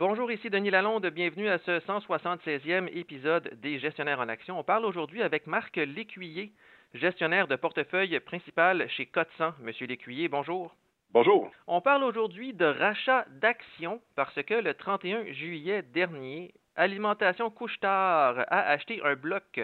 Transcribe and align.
Bonjour, 0.00 0.32
ici 0.32 0.48
Denis 0.48 0.70
Lalonde. 0.70 1.06
Bienvenue 1.08 1.50
à 1.50 1.58
ce 1.58 1.78
176e 1.80 2.88
épisode 2.96 3.50
des 3.60 3.78
Gestionnaires 3.78 4.20
en 4.20 4.30
Action. 4.30 4.58
On 4.58 4.64
parle 4.64 4.86
aujourd'hui 4.86 5.22
avec 5.22 5.46
Marc 5.46 5.76
Lécuyer, 5.76 6.52
gestionnaire 6.94 7.46
de 7.48 7.54
portefeuille 7.54 8.18
principal 8.20 8.88
chez 8.88 9.04
Cotsan. 9.04 9.52
Monsieur 9.60 9.86
Lécuyer, 9.86 10.28
bonjour. 10.28 10.74
Bonjour. 11.12 11.50
On 11.66 11.82
parle 11.82 12.02
aujourd'hui 12.04 12.54
de 12.54 12.64
rachat 12.64 13.26
d'actions 13.42 14.00
parce 14.16 14.42
que 14.42 14.54
le 14.54 14.72
31 14.72 15.30
juillet 15.34 15.82
dernier, 15.82 16.54
Alimentation 16.76 17.50
Couchetard 17.50 18.38
a 18.48 18.70
acheté 18.70 19.02
un 19.04 19.16
bloc 19.16 19.60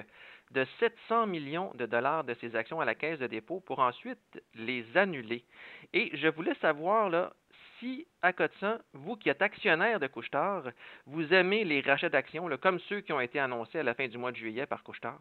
de 0.51 0.67
700 0.81 1.29
millions 1.29 1.73
de 1.77 1.87
dollars 1.87 2.25
de 2.25 2.35
ses 2.35 2.57
actions 2.57 2.83
à 2.83 2.85
la 2.85 2.95
caisse 2.95 3.19
de 3.19 3.27
dépôt 3.27 3.61
pour 3.61 3.79
ensuite 3.79 4.43
les 4.55 4.85
annuler. 4.97 5.45
Et 5.95 6.15
je 6.15 6.29
voulais 6.29 6.55
savoir 6.61 7.09
là, 7.09 7.33
si 7.79 8.07
à 8.23 8.33
Cotsan, 8.33 8.79
vous 8.93 9.17
qui 9.17 9.29
êtes 9.29 9.43
actionnaire 9.43 10.01
de 10.01 10.07
Couchetard, 10.07 10.65
vous 11.07 11.33
aimez 11.33 11.65
les 11.65 11.81
rachats 11.81 12.09
d'actions 12.09 12.49
comme 12.61 12.79
ceux 12.81 13.01
qui 13.01 13.13
ont 13.13 13.21
été 13.21 13.39
annoncés 13.39 13.79
à 13.79 13.83
la 13.83 13.95
fin 13.95 14.09
du 14.09 14.19
mois 14.19 14.33
de 14.33 14.37
juillet 14.37 14.67
par 14.67 14.83
Couchetard? 14.83 15.21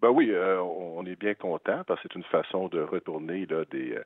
Ben 0.00 0.10
oui, 0.10 0.30
euh, 0.30 0.60
on 0.60 1.04
est 1.06 1.18
bien 1.18 1.34
content 1.34 1.82
parce 1.86 2.00
que 2.00 2.08
c'est 2.08 2.18
une 2.18 2.24
façon 2.24 2.68
de 2.68 2.80
retourner 2.80 3.46
des 3.46 3.94
euh, 3.94 4.04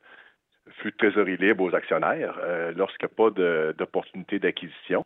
flux 0.79 0.91
de 0.91 0.97
trésorerie 0.97 1.37
libres 1.37 1.65
aux 1.65 1.75
actionnaires 1.75 2.37
euh, 2.39 2.73
lorsqu'il 2.75 3.07
n'y 3.07 3.13
a 3.13 3.15
pas 3.15 3.73
d'opportunité 3.73 4.39
d'acquisition. 4.39 5.05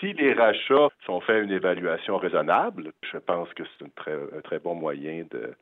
Si 0.00 0.12
les 0.14 0.32
rachats 0.32 0.88
sont 1.04 1.20
faits 1.20 1.36
à 1.36 1.40
une 1.40 1.52
évaluation 1.52 2.16
raisonnable, 2.16 2.92
je 3.12 3.18
pense 3.18 3.52
que 3.54 3.62
c'est 3.78 3.84
un 3.84 4.40
très 4.40 4.58
bon 4.58 4.74
moyen 4.74 5.24
de, 5.30 5.54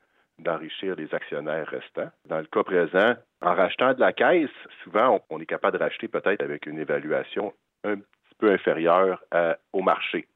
d'enrichir 0.42 0.96
les 0.96 1.14
actionnaires 1.14 1.66
restants. 1.68 2.10
Dans 2.26 2.38
le 2.38 2.46
cas 2.46 2.62
présent, 2.62 3.14
en 3.40 3.54
rachetant 3.54 3.94
de 3.94 4.00
la 4.00 4.12
caisse, 4.12 4.50
souvent, 4.84 5.20
on, 5.30 5.40
est 5.40 5.46
capable 5.46 5.78
de 5.78 5.82
racheter 5.82 6.08
peut-être 6.08 6.42
avec 6.42 6.66
une 6.66 6.78
évaluation 6.78 7.52
un 7.84 7.96
petit 7.96 8.34
peu 8.38 8.50
inférieure 8.52 9.22
au 9.72 9.82
marché. 9.82 10.26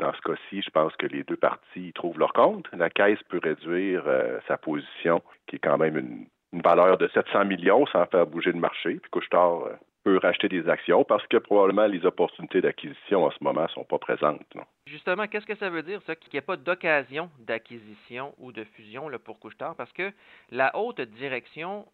Dans 0.00 0.14
ce 0.14 0.20
cas-ci, 0.22 0.62
je 0.62 0.70
pense 0.70 0.96
que 0.96 1.06
les 1.06 1.24
deux 1.24 1.36
parties 1.36 1.92
trouvent 1.92 2.18
leur 2.18 2.32
compte. 2.32 2.66
La 2.72 2.88
caisse 2.88 3.22
peut 3.28 3.40
réduire 3.42 4.02
euh, 4.06 4.38
sa 4.48 4.56
position, 4.56 5.22
qui 5.46 5.56
est 5.56 5.58
quand 5.58 5.76
même 5.76 5.96
une, 5.96 6.26
valeur 6.64 6.96
de 6.96 7.06
700 7.08 7.44
millions 7.44 7.86
sans 7.86 8.06
faire 8.06 8.26
bouger 8.26 8.50
le 8.50 8.58
marché. 8.58 8.94
Puis 8.94 9.10
Couchetard 9.10 9.66
euh, 9.66 9.74
peut 10.02 10.18
racheter 10.18 10.48
des 10.48 10.68
actions 10.68 11.04
parce 11.04 11.26
que 11.26 11.36
probablement 11.36 11.86
les 11.86 12.04
opportunités 12.04 12.60
d'acquisition 12.60 13.24
en 13.24 13.30
ce 13.30 13.42
moment 13.42 13.62
ne 13.62 13.68
sont 13.68 13.84
pas 13.84 13.98
présentes. 13.98 14.40
Justement, 14.86 15.26
qu'est-ce 15.26 15.46
que 15.46 15.56
ça 15.56 15.70
veut 15.70 15.82
dire, 15.82 16.00
ça, 16.06 16.16
qu'il 16.16 16.32
n'y 16.32 16.38
a 16.38 16.42
pas 16.42 16.56
d'occasion 16.56 17.30
d'acquisition 17.38 18.34
ou 18.38 18.52
de 18.52 18.64
fusion 18.64 19.08
là, 19.08 19.18
pour 19.18 19.38
Couchetard? 19.38 19.76
Parce 19.76 19.92
que 19.92 20.12
la 20.50 20.76
haute 20.76 21.00
direction, 21.00 21.86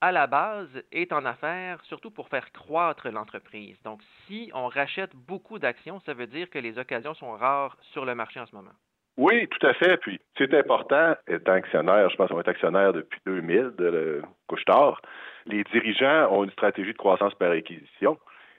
à 0.00 0.12
la 0.12 0.26
base, 0.26 0.82
est 0.92 1.12
en 1.12 1.24
affaires 1.24 1.82
surtout 1.84 2.10
pour 2.10 2.28
faire 2.28 2.50
croître 2.52 3.08
l'entreprise. 3.08 3.80
Donc, 3.82 4.02
si 4.26 4.50
on 4.54 4.68
rachète 4.68 5.14
beaucoup 5.14 5.58
d'actions, 5.58 6.00
ça 6.00 6.14
veut 6.14 6.26
dire 6.26 6.50
que 6.50 6.58
les 6.58 6.78
occasions 6.78 7.14
sont 7.14 7.32
rares 7.32 7.76
sur 7.92 8.04
le 8.04 8.14
marché 8.14 8.40
en 8.40 8.46
ce 8.46 8.54
moment. 8.54 8.74
Oui, 9.18 9.48
tout 9.48 9.66
à 9.66 9.74
fait. 9.74 9.96
Puis, 9.96 10.20
c'est 10.38 10.54
important, 10.54 11.16
étant 11.26 11.52
actionnaire, 11.52 12.08
je 12.08 12.16
pense 12.16 12.30
qu'on 12.30 12.40
est 12.40 12.48
actionnaire 12.48 12.92
depuis 12.92 13.20
2000 13.26 13.72
de 13.76 14.22
Couchetard, 14.46 15.02
les 15.44 15.64
dirigeants 15.64 16.28
ont 16.30 16.44
une 16.44 16.52
stratégie 16.52 16.92
de 16.92 16.96
croissance 16.96 17.34
par 17.34 17.50
acquisition, 17.50 18.16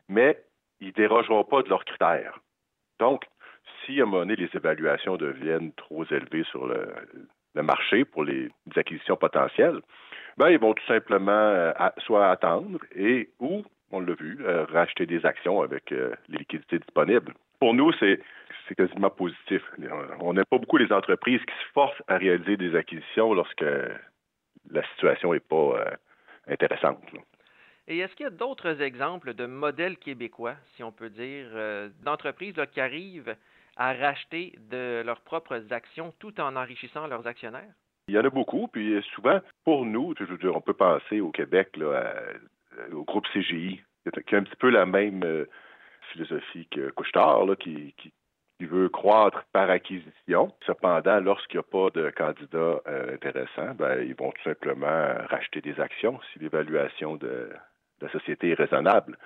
mais 0.10 0.38
ils 0.82 0.88
ne 0.88 0.94
dérogeront 0.94 1.46
pas 1.46 1.62
de 1.64 1.70
leurs 1.70 1.86
critères. 1.86 2.40
Donc, 3.00 3.24
si 3.86 4.02
à 4.02 4.04
un 4.04 4.06
moment 4.06 4.20
donné, 4.20 4.36
les 4.36 4.50
évaluations 4.54 5.16
deviennent 5.16 5.72
trop 5.74 6.04
élevées 6.04 6.44
sur 6.44 6.68
le, 6.68 6.94
marché 7.56 8.04
pour 8.04 8.26
les, 8.26 8.50
acquisitions 8.76 9.16
potentielles, 9.16 9.80
ben, 10.38 10.50
ils 10.50 10.60
vont 10.60 10.74
tout 10.74 10.86
simplement 10.88 11.32
euh, 11.32 11.72
soit 12.00 12.30
attendre 12.30 12.80
et 12.96 13.30
ou, 13.40 13.64
on 13.92 14.02
l'a 14.02 14.14
vu, 14.14 14.40
euh, 14.42 14.66
racheter 14.66 15.06
des 15.06 15.26
actions 15.26 15.62
avec 15.62 15.92
euh, 15.94 16.14
les 16.28 16.40
liquidités 16.40 16.80
disponibles. 16.80 17.34
Pour 17.60 17.74
nous, 17.74 17.92
c'est 17.94 18.20
quasiment 18.76 19.10
positif. 19.10 19.62
On 20.20 20.34
n'aime 20.34 20.46
pas 20.46 20.58
beaucoup 20.58 20.78
les 20.78 20.92
entreprises 20.92 21.42
qui 21.42 21.54
se 21.54 21.72
forcent 21.74 22.04
à 22.08 22.18
réaliser 22.18 22.58
des 22.58 22.76
acquisitions 22.76 23.34
lorsque 23.34 23.66
la 24.70 24.84
situation 24.94 25.34
n'est 25.34 25.40
pas 25.40 25.98
intéressante. 26.48 27.00
Et 27.90 27.98
est-ce 27.98 28.16
qu'il 28.16 28.26
y 28.26 28.28
a 28.28 28.32
d'autres 28.32 28.82
exemples 28.82 29.34
de 29.34 29.48
modèles 29.48 29.98
québécois, 29.98 30.56
si 30.76 30.84
on 30.84 30.92
peut 30.92 31.10
dire, 31.10 31.48
euh, 31.54 31.90
d'entreprises 32.04 32.54
qui 32.72 32.80
arrivent 32.80 33.36
à 33.78 33.94
racheter 33.94 34.54
de 34.70 35.02
leurs 35.04 35.22
propres 35.22 35.74
actions 35.74 36.14
tout 36.20 36.40
en 36.40 36.56
enrichissant 36.56 37.08
leurs 37.08 37.26
actionnaires? 37.26 37.74
Il 38.08 38.14
y 38.14 38.20
en 38.20 38.24
a 38.24 38.30
beaucoup, 38.30 38.68
puis 38.68 39.02
souvent, 39.16 39.40
pour 39.64 39.86
nous, 39.86 40.14
on 40.54 40.62
peut 40.62 40.74
penser 40.74 41.20
au 41.20 41.32
Québec, 41.32 41.80
au 42.92 43.04
groupe 43.04 43.28
CGI, 43.34 43.82
qui 44.28 44.36
a 44.36 44.38
un 44.38 44.44
petit 44.44 44.56
peu 44.56 44.70
la 44.70 44.86
même 44.86 45.24
euh, 45.24 45.46
philosophie 46.12 46.68
que 46.72 46.92
Couchetard, 46.92 47.46
qui, 47.60 47.94
qui 47.98 48.14
veut 48.68 48.90
croître 48.90 49.44
par 49.54 49.70
acquisition. 49.70 50.54
Cependant, 50.66 51.20
lorsqu'il 51.20 51.60
n'y 51.60 51.66
a 51.66 51.72
pas 51.72 51.90
de 51.92 52.10
candidat 52.10 52.82
euh, 52.88 53.14
intéressant, 53.14 53.74
ben, 53.76 54.04
ils 54.06 54.16
vont 54.16 54.32
tout 54.32 54.44
simplement 54.44 55.14
racheter 55.30 55.62
des 55.62 55.80
actions 55.80 56.20
si 56.32 56.40
l'évaluation 56.40 57.16
de, 57.16 57.50
la 58.02 58.10
société 58.10 58.50
est 58.50 58.56
raisonnable. 58.56 59.18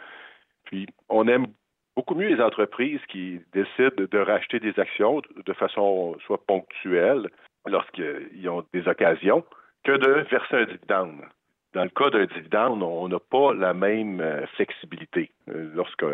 Puis, 0.65 0.87
on 1.09 1.27
aime 1.27 1.47
beaucoup 1.95 2.15
mieux 2.15 2.29
les 2.29 2.41
entreprises 2.41 3.01
qui 3.07 3.41
décident 3.53 4.05
de 4.09 4.19
racheter 4.19 4.59
des 4.59 4.77
actions 4.79 5.21
de 5.45 5.53
façon 5.53 6.17
soit 6.25 6.43
ponctuelle 6.45 7.27
lorsqu'ils 7.65 8.49
ont 8.49 8.65
des 8.73 8.87
occasions 8.87 9.43
que 9.83 9.91
de 9.91 10.25
verser 10.29 10.55
un 10.55 10.65
dividende. 10.65 11.21
Dans 11.73 11.83
le 11.83 11.89
cas 11.89 12.09
d'un 12.09 12.25
dividende, 12.25 12.83
on 12.83 13.07
n'a 13.07 13.19
pas 13.19 13.53
la 13.53 13.73
même 13.73 14.21
euh, 14.21 14.45
flexibilité. 14.55 15.31
Euh, 15.49 15.71
lorsque 15.73 16.05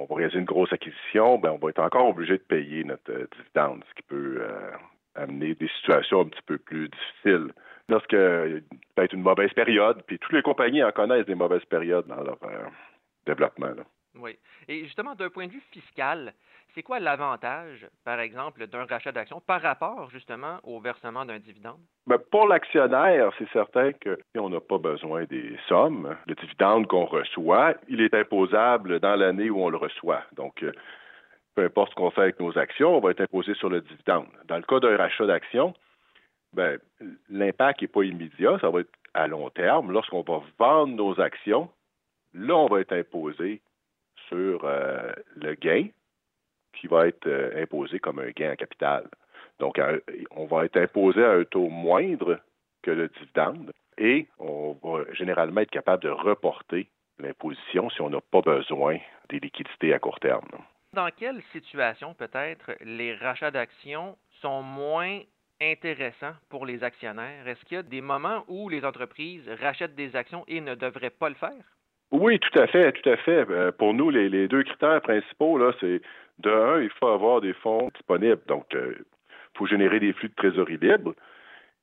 on 0.00 0.06
va 0.06 0.16
réaliser 0.16 0.38
une 0.38 0.44
grosse 0.44 0.72
acquisition, 0.72 1.38
ben, 1.38 1.50
on 1.50 1.58
va 1.58 1.70
être 1.70 1.82
encore 1.82 2.08
obligé 2.08 2.34
de 2.34 2.42
payer 2.42 2.84
notre 2.84 3.12
euh, 3.12 3.26
dividende, 3.36 3.84
ce 3.88 3.94
qui 3.94 4.02
peut 4.02 4.38
euh, 4.40 4.70
amener 5.14 5.54
des 5.54 5.68
situations 5.80 6.22
un 6.22 6.24
petit 6.26 6.42
peu 6.46 6.58
plus 6.58 6.88
difficiles. 6.88 7.52
Lorsque 7.88 8.10
peut-être 8.10 9.12
une 9.12 9.22
mauvaise 9.22 9.52
période, 9.52 10.02
puis 10.06 10.18
toutes 10.18 10.32
les 10.32 10.42
compagnies 10.42 10.82
en 10.82 10.92
connaissent 10.92 11.26
des 11.26 11.34
mauvaises 11.34 11.64
périodes 11.64 12.06
dans 12.06 12.22
leur 12.22 12.38
euh, 12.44 12.66
développement. 13.26 13.74
Oui. 14.20 14.38
Et 14.68 14.84
justement, 14.84 15.14
d'un 15.14 15.30
point 15.30 15.46
de 15.46 15.52
vue 15.52 15.62
fiscal, 15.72 16.34
c'est 16.74 16.82
quoi 16.82 17.00
l'avantage, 17.00 17.86
par 18.04 18.20
exemple, 18.20 18.66
d'un 18.66 18.84
rachat 18.84 19.12
d'actions 19.12 19.40
par 19.40 19.60
rapport 19.60 20.08
justement 20.10 20.58
au 20.62 20.80
versement 20.80 21.24
d'un 21.24 21.38
dividende? 21.38 21.80
Ben, 22.06 22.18
pour 22.30 22.46
l'actionnaire, 22.46 23.32
c'est 23.38 23.48
certain 23.50 23.92
que 23.92 24.18
on 24.36 24.50
n'a 24.50 24.60
pas 24.60 24.78
besoin 24.78 25.24
des 25.24 25.56
sommes, 25.68 26.16
le 26.26 26.34
dividende 26.34 26.86
qu'on 26.86 27.06
reçoit, 27.06 27.74
il 27.88 28.00
est 28.00 28.14
imposable 28.14 29.00
dans 29.00 29.16
l'année 29.16 29.50
où 29.50 29.62
on 29.62 29.68
le 29.68 29.76
reçoit. 29.76 30.22
Donc, 30.32 30.62
euh, 30.62 30.72
peu 31.54 31.64
importe 31.64 31.90
ce 31.90 31.96
qu'on 31.96 32.10
fait 32.10 32.22
avec 32.22 32.40
nos 32.40 32.56
actions, 32.56 32.96
on 32.96 33.00
va 33.00 33.10
être 33.10 33.20
imposé 33.20 33.54
sur 33.54 33.68
le 33.68 33.80
dividende. 33.80 34.28
Dans 34.46 34.56
le 34.56 34.62
cas 34.62 34.80
d'un 34.80 34.96
rachat 34.96 35.26
d'actions, 35.26 35.74
ben, 36.52 36.78
l'impact 37.28 37.82
n'est 37.82 37.88
pas 37.88 38.02
immédiat, 38.02 38.58
ça 38.60 38.70
va 38.70 38.80
être 38.80 38.92
à 39.14 39.26
long 39.26 39.50
terme. 39.50 39.92
Lorsqu'on 39.92 40.22
va 40.22 40.40
vendre 40.58 40.94
nos 40.94 41.20
actions, 41.20 41.68
là, 42.32 42.54
on 42.56 42.66
va 42.66 42.80
être 42.80 42.92
imposé 42.92 43.60
sur 44.30 44.64
euh, 44.64 45.12
le 45.36 45.54
gain 45.54 45.88
qui 46.72 46.86
va 46.86 47.08
être 47.08 47.26
euh, 47.26 47.62
imposé 47.62 47.98
comme 47.98 48.20
un 48.20 48.30
gain 48.30 48.52
en 48.52 48.56
capital. 48.56 49.06
Donc, 49.58 49.78
on 50.30 50.46
va 50.46 50.64
être 50.64 50.78
imposé 50.78 51.22
à 51.22 51.32
un 51.32 51.44
taux 51.44 51.68
moindre 51.68 52.40
que 52.80 52.90
le 52.90 53.08
dividende 53.08 53.72
et 53.98 54.26
on 54.38 54.74
va 54.82 55.04
généralement 55.12 55.60
être 55.60 55.70
capable 55.70 56.02
de 56.02 56.08
reporter 56.08 56.88
l'imposition 57.18 57.90
si 57.90 58.00
on 58.00 58.08
n'a 58.08 58.22
pas 58.22 58.40
besoin 58.40 58.96
des 59.28 59.38
liquidités 59.38 59.92
à 59.92 59.98
court 59.98 60.18
terme. 60.18 60.48
Dans 60.94 61.10
quelle 61.16 61.42
situation 61.52 62.14
peut-être 62.14 62.72
les 62.80 63.14
rachats 63.14 63.50
d'actions 63.50 64.16
sont 64.40 64.62
moins 64.62 65.20
intéressants 65.60 66.34
pour 66.48 66.64
les 66.64 66.82
actionnaires? 66.82 67.46
Est-ce 67.46 67.64
qu'il 67.66 67.76
y 67.76 67.78
a 67.78 67.82
des 67.82 68.00
moments 68.00 68.44
où 68.48 68.68
les 68.68 68.84
entreprises 68.84 69.48
rachètent 69.60 69.94
des 69.94 70.16
actions 70.16 70.44
et 70.48 70.60
ne 70.60 70.74
devraient 70.74 71.10
pas 71.10 71.28
le 71.28 71.34
faire? 71.34 71.64
Oui, 72.12 72.40
tout 72.40 72.58
à 72.58 72.66
fait, 72.66 72.92
tout 72.92 73.08
à 73.08 73.16
fait. 73.18 73.48
Euh, 73.50 73.70
pour 73.70 73.94
nous, 73.94 74.10
les, 74.10 74.48
deux 74.48 74.64
critères 74.64 75.00
principaux, 75.00 75.58
là, 75.58 75.72
c'est 75.80 76.00
de 76.40 76.50
un, 76.50 76.80
il 76.80 76.90
faut 76.90 77.08
avoir 77.08 77.40
des 77.40 77.52
fonds 77.52 77.88
disponibles. 77.94 78.42
Donc, 78.48 78.66
il 78.72 78.78
euh, 78.78 78.94
faut 79.56 79.66
générer 79.66 80.00
des 80.00 80.12
flux 80.12 80.28
de 80.28 80.34
trésorerie 80.34 80.78
libres. 80.78 81.14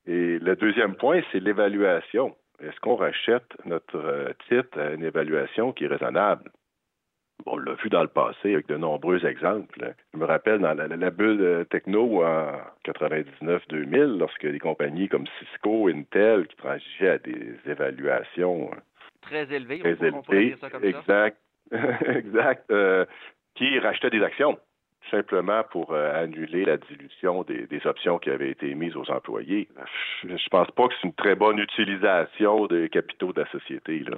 Et 0.06 0.40
le 0.40 0.56
deuxième 0.56 0.96
point, 0.96 1.22
c'est 1.31 1.40
l'évaluation. 1.40 2.36
Est-ce 2.62 2.78
qu'on 2.81 2.96
rachète 2.96 3.56
notre 3.66 3.98
euh, 3.98 4.34
titre 4.50 4.80
à 4.80 4.92
une 4.92 5.04
évaluation 5.04 5.72
qui 5.72 5.86
est 5.86 5.88
raisonnable? 5.88 6.51
on 7.46 7.57
l'a 7.57 7.75
vu 7.75 7.88
dans 7.90 8.01
le 8.01 8.07
passé 8.07 8.54
avec 8.54 8.68
de 8.68 8.75
nombreux 8.75 9.25
exemples. 9.25 9.94
Je 10.13 10.19
me 10.19 10.25
rappelle 10.25 10.60
dans 10.60 10.74
la, 10.74 11.12
bulle 11.12 11.66
techno 11.69 12.24
en 12.24 12.51
99-2000, 12.84 14.18
lorsque 14.18 14.46
des 14.46 14.60
compagnies 14.60 15.07
comme 15.07 15.25
Cisco, 15.40 15.88
Intel, 15.88 16.48
qui 16.48 16.56
transigeaient 16.57 17.10
à 17.10 17.18
des 17.19 17.56
évaluations 17.68 18.72
très 19.27 19.53
élevé. 19.53 19.79
Très 19.79 20.88
exact. 20.88 21.38
exact. 21.71 22.71
Euh, 22.71 23.06
qui 23.56 23.79
rachetait 23.79 24.09
des 24.09 24.24
actions 24.24 24.57
simplement 25.09 25.63
pour 25.71 25.94
euh, 25.94 26.24
annuler 26.24 26.65
la 26.65 26.77
dilution 26.77 27.44
des, 27.44 27.68
options 27.85 28.19
qui 28.19 28.29
avaient 28.29 28.51
été 28.51 28.69
émises 28.69 28.95
aux 28.95 29.09
employés. 29.09 29.68
Je, 30.21 30.27
ne 30.27 30.38
pense 30.50 30.69
pas 30.71 30.88
que 30.88 30.94
c'est 31.00 31.07
une 31.07 31.13
très 31.13 31.35
bonne 31.35 31.59
utilisation 31.59 32.68
des 32.68 32.89
capitaux 32.89 33.31
de 33.31 33.41
la 33.41 33.50
société. 33.50 34.00
Là. 34.00 34.18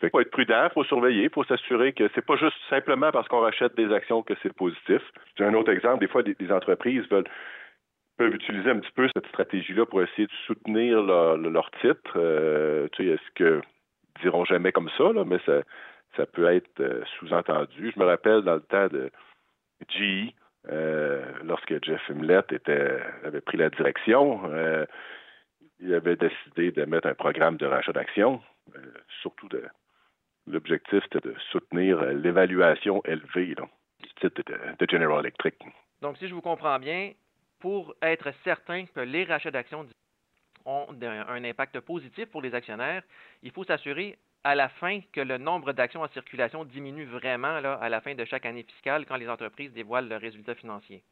Fait 0.00 0.10
faut 0.10 0.20
être 0.20 0.30
prudent, 0.30 0.68
faut 0.72 0.84
surveiller, 0.84 1.28
faut 1.28 1.44
s'assurer 1.44 1.92
que 1.92 2.08
c'est 2.14 2.24
pas 2.24 2.36
juste 2.36 2.56
simplement 2.68 3.10
parce 3.12 3.28
qu'on 3.28 3.40
rachète 3.40 3.76
des 3.76 3.92
actions 3.92 4.22
que 4.22 4.34
c'est 4.42 4.52
positif. 4.52 5.02
C'est 5.36 5.44
un 5.44 5.54
autre 5.54 5.72
exemple. 5.72 6.00
Des 6.00 6.08
fois, 6.08 6.22
des, 6.22 6.52
entreprises 6.52 7.04
veulent 7.10 7.28
peuvent 8.16 8.34
utiliser 8.34 8.70
un 8.70 8.78
petit 8.78 8.92
peu 8.94 9.08
cette 9.14 9.26
stratégie-là 9.26 9.86
pour 9.86 10.00
essayer 10.00 10.26
de 10.26 10.32
soutenir 10.46 11.02
leur, 11.02 11.70
titre. 11.80 12.12
Euh, 12.16 12.86
tu 12.92 13.04
sais, 13.04 13.10
est-ce 13.10 13.30
que 13.34 13.60
diront 14.22 14.44
jamais 14.44 14.72
comme 14.72 14.90
ça, 14.96 15.12
là, 15.12 15.24
mais 15.24 15.38
ça, 15.46 15.62
ça 16.16 16.26
peut 16.26 16.46
être 16.52 16.80
euh, 16.80 17.02
sous-entendu. 17.18 17.92
Je 17.94 17.98
me 17.98 18.04
rappelle 18.04 18.42
dans 18.42 18.54
le 18.54 18.60
temps 18.60 18.88
de 18.88 19.10
GE, 19.88 20.32
euh, 20.70 21.24
lorsque 21.42 21.84
Jeff 21.84 22.00
Himlett 22.08 22.52
était, 22.52 23.00
avait 23.24 23.40
pris 23.40 23.58
la 23.58 23.70
direction, 23.70 24.42
euh, 24.46 24.86
il 25.80 25.92
avait 25.92 26.16
décidé 26.16 26.70
de 26.70 26.84
mettre 26.84 27.08
un 27.08 27.14
programme 27.14 27.56
de 27.56 27.66
rachat 27.66 27.92
d'actions. 27.92 28.40
surtout, 29.20 29.48
de, 29.48 29.64
l'objectif 30.46 31.02
c'était 31.04 31.28
de 31.28 31.34
soutenir 31.50 32.02
l'évaluation 32.12 33.02
élevée 33.04 33.54
du 33.54 34.08
titre 34.20 34.42
de, 34.46 34.86
General 34.90 35.20
Electric. 35.20 35.56
Donc, 36.00 36.16
si 36.18 36.28
je 36.28 36.34
vous 36.34 36.40
comprends 36.40 36.78
bien, 36.78 37.12
pour 37.60 37.94
être 38.02 38.32
certain 38.44 38.84
que 38.86 39.00
les 39.00 39.24
rachats 39.24 39.50
d'actions 39.50 39.86
ont 40.64 40.86
un 41.02 41.44
impact 41.44 41.80
positif 41.80 42.26
pour 42.26 42.42
les 42.42 42.54
actionnaires, 42.54 43.02
il 43.42 43.50
faut 43.50 43.64
s'assurer 43.64 44.18
à 44.44 44.54
la 44.54 44.68
fin 44.68 45.00
que 45.12 45.20
le 45.20 45.38
nombre 45.38 45.72
d'actions 45.72 46.02
en 46.02 46.08
circulation 46.08 46.64
diminue 46.64 47.06
vraiment 47.06 47.56
à 47.56 47.88
la 47.88 48.00
fin 48.00 48.14
de 48.14 48.24
chaque 48.24 48.44
année 48.46 48.62
fiscale 48.62 49.06
quand 49.06 49.16
les 49.16 49.28
entreprises 49.28 49.72
dévoilent 49.72 50.08
leurs 50.08 50.20
résultats 50.20 50.54
financiers? 50.54 51.02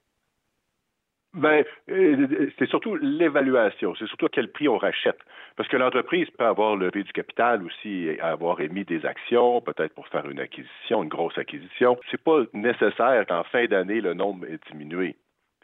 Ben, 1.35 1.65
euh, 1.89 2.51
c'est 2.59 2.69
surtout 2.69 2.95
l'évaluation, 2.97 3.95
c'est 3.95 4.07
surtout 4.07 4.29
quel 4.31 4.53
prix 4.53 4.69
on 4.69 4.77
rachète. 4.77 5.19
Parce 5.57 5.67
que 5.67 5.79
l'entreprise 5.79 6.29
peut 6.31 6.45
avoir 6.45 6.77
levé 6.77 7.05
du 7.05 7.13
capital 7.13 7.63
aussi, 7.63 8.11
avoir 8.21 8.61
émis 8.61 8.85
des 8.85 9.07
actions, 9.07 9.63
peut-être 9.63 9.95
pour 9.95 10.07
faire 10.09 10.29
une 10.29 10.41
acquisition, 10.41 11.03
une 11.03 11.09
grosse 11.09 11.39
acquisition. 11.39 11.99
C'est 12.11 12.23
pas 12.23 12.43
nécessaire 12.53 13.25
qu'en 13.27 13.45
fin 13.45 13.65
d'année, 13.65 14.03
le 14.03 14.13
nombre 14.13 14.45
ait 14.47 14.59
diminué. 14.71 15.17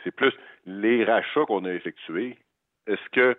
C'est 0.05 0.14
plus 0.14 0.32
les 0.64 1.05
rachats 1.05 1.44
qu'on 1.44 1.67
a 1.67 1.73
effectués. 1.73 2.38
Est-ce 2.87 3.08
que 3.12 3.37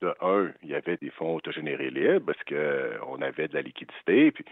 de 0.00 0.14
un, 0.20 0.50
il 0.62 0.70
y 0.70 0.74
avait 0.74 0.96
des 0.96 1.10
fonds 1.10 1.36
autogénérés 1.36 1.90
libres 1.90 2.26
parce 2.26 2.42
qu'on 2.44 3.20
avait 3.22 3.48
de 3.48 3.54
la 3.54 3.62
liquidité. 3.62 4.32
Puis 4.32 4.44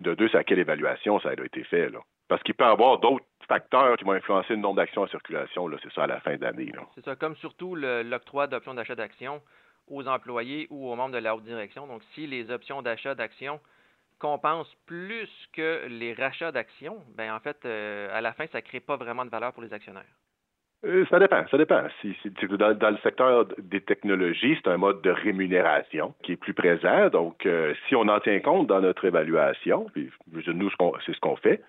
de 0.00 0.14
deux, 0.14 0.28
c'est 0.28 0.38
à 0.38 0.44
quelle 0.44 0.58
évaluation 0.58 1.20
ça 1.20 1.30
a 1.30 1.44
été 1.44 1.64
fait. 1.64 1.90
Là. 1.90 2.00
Parce 2.28 2.42
qu'il 2.42 2.54
peut 2.54 2.64
y 2.64 2.68
avoir 2.68 2.98
d'autres 2.98 3.24
facteurs 3.46 3.96
qui 3.96 4.04
vont 4.04 4.12
influencer 4.12 4.54
le 4.54 4.60
nombre 4.60 4.76
d'actions 4.76 5.02
en 5.02 5.08
circulation. 5.08 5.68
C'est 5.82 5.92
ça 5.92 6.04
à 6.04 6.06
la 6.06 6.20
fin 6.20 6.36
d'année. 6.36 6.72
C'est 6.94 7.04
ça, 7.04 7.16
comme 7.16 7.36
surtout 7.36 7.74
l'octroi 7.74 8.46
d'options 8.46 8.74
d'achat 8.74 8.94
d'actions 8.94 9.42
aux 9.86 10.08
employés 10.08 10.66
ou 10.70 10.90
aux 10.90 10.96
membres 10.96 11.14
de 11.14 11.18
la 11.18 11.36
haute 11.36 11.44
direction. 11.44 11.86
Donc, 11.86 12.02
si 12.14 12.26
les 12.26 12.50
options 12.50 12.80
d'achat 12.80 13.14
d'actions 13.14 13.60
compensent 14.18 14.74
plus 14.86 15.28
que 15.52 15.86
les 15.88 16.14
rachats 16.14 16.52
d'actions, 16.52 17.02
ben 17.14 17.34
en 17.34 17.40
fait, 17.40 17.58
euh, 17.66 18.08
à 18.16 18.22
la 18.22 18.32
fin, 18.32 18.46
ça 18.46 18.58
ne 18.58 18.62
crée 18.62 18.80
pas 18.80 18.96
vraiment 18.96 19.24
de 19.24 19.30
valeur 19.30 19.52
pour 19.52 19.62
les 19.62 19.72
actionnaire. 19.74 20.04
Euh, 20.84 21.04
ça 21.10 21.18
dépend, 21.18 21.44
ça 21.50 21.58
dépend. 21.58 21.82
Si, 22.00 22.14
dans, 22.58 22.90
le 22.90 22.98
secteur 23.02 23.46
des 23.58 23.80
technologies, 23.80 24.58
c'est 24.62 24.70
un 24.70 24.76
mode 24.76 25.02
de 25.02 25.10
rémunération 25.10 26.14
qui 26.22 26.32
est 26.32 26.36
plus 26.36 26.54
présent. 26.54 27.08
Donc, 27.08 27.46
euh, 27.46 27.74
si 27.88 27.96
on 27.96 28.08
en 28.08 28.20
tient 28.20 28.40
compte 28.40 28.66
dans 28.66 28.80
notre 28.80 29.04
évaluation, 29.04 29.86
puis 29.92 30.10
nous, 30.32 30.70
c'est 31.06 31.14
ce 31.14 31.20
qu'on 31.20 31.36
fait, 31.36 31.62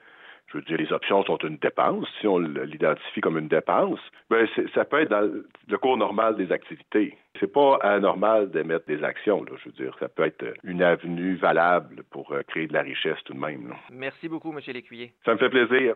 je 0.48 0.58
veux 0.58 0.64
dire, 0.64 0.78
les 0.78 0.94
options 0.94 1.24
sont 1.26 1.38
une 1.38 1.58
dépense. 1.58 2.08
Si 2.22 2.28
on 2.28 2.40
l'identifie 2.40 3.22
comme 3.22 3.38
une 3.38 3.48
dépense, 3.48 4.00
ben 4.30 4.48
ça 4.74 4.86
peut 4.86 5.02
être 5.02 5.10
dans 5.10 5.22
le 5.68 5.78
cours 5.78 5.98
normal 5.98 6.36
des 6.38 6.52
activités. 6.52 7.18
C'est 7.40 7.52
pas 7.52 7.78
anormal 7.82 8.50
d'émettre 8.52 8.86
des 8.86 9.04
actions. 9.04 9.44
Là, 9.44 9.52
je 9.62 9.70
veux 9.70 9.76
dire, 9.76 9.96
ça 10.00 10.08
peut 10.08 10.24
être 10.24 10.46
une 10.64 10.82
avenue 10.82 11.36
valable 11.36 12.04
pour 12.10 12.32
euh, 12.32 12.42
créer 12.44 12.68
de 12.68 12.74
la 12.74 12.82
richesse 12.82 13.18
tout 13.26 13.34
de 13.34 13.40
même. 13.40 13.74
Merci 13.92 14.30
beaucoup, 14.30 14.54
M. 14.54 14.60
Lécuyer. 14.68 15.12
Ça 15.26 15.34
me 15.34 15.38
fait 15.38 15.50
plaisir. 15.50 15.94